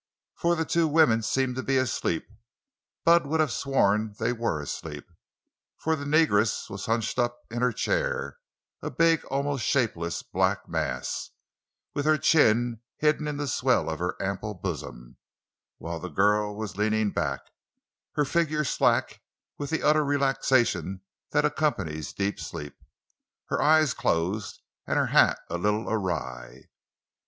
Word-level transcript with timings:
For 0.35 0.55
the 0.55 0.65
two 0.65 0.87
women 0.87 1.21
seemed 1.21 1.55
to 1.57 1.61
be 1.61 1.77
asleep. 1.77 2.25
Bud 3.05 3.27
would 3.27 3.39
have 3.39 3.51
sworn 3.51 4.15
they 4.17 4.33
were 4.33 4.59
asleep! 4.59 5.05
For 5.77 5.95
the 5.95 6.05
negress 6.05 6.71
was 6.71 6.87
hunched 6.87 7.19
up 7.19 7.37
in 7.51 7.61
her 7.61 7.71
chair—a 7.71 8.89
big, 8.89 9.23
almost 9.25 9.63
shapeless 9.63 10.23
black 10.23 10.67
mass—with 10.67 12.03
her 12.07 12.17
chin 12.17 12.81
hidden 12.97 13.27
in 13.27 13.37
the 13.37 13.47
swell 13.47 13.91
of 13.91 13.99
her 13.99 14.15
ample 14.19 14.55
bosom; 14.55 15.17
while 15.77 15.99
the 15.99 16.09
girl 16.09 16.55
was 16.57 16.77
leaning 16.77 17.11
back, 17.11 17.41
her 18.13 18.25
figure 18.25 18.63
slack 18.63 19.21
with 19.59 19.69
the 19.69 19.83
utter 19.83 20.03
relaxation 20.03 21.01
that 21.29 21.45
accompanies 21.45 22.11
deep 22.11 22.39
sleep, 22.39 22.75
her 23.49 23.61
eyes 23.61 23.93
closed 23.93 24.61
and 24.87 24.97
her 24.97 25.05
hat 25.13 25.37
a 25.47 25.59
little 25.59 25.87
awry. 25.87 26.63